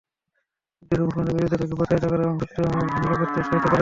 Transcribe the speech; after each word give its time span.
উদ্দেশ্য, 0.83 1.01
মুসলমানদের 1.03 1.35
বিরুদ্ধে 1.37 1.57
তাকে 1.57 1.67
প্ররোচিত 1.71 2.03
করা 2.05 2.23
এবং 2.23 2.35
চুক্তি 2.41 2.59
ভঙ্গ 2.95 3.11
করতে 3.11 3.37
উৎসাহিত 3.39 3.55
করা। 3.55 3.69